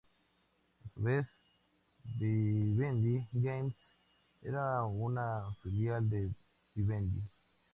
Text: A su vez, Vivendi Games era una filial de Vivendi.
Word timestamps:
A 0.83 0.89
su 0.95 0.99
vez, 1.03 1.27
Vivendi 2.17 3.23
Games 3.33 3.75
era 4.41 4.83
una 4.83 5.43
filial 5.61 6.09
de 6.09 6.31
Vivendi. 6.73 7.21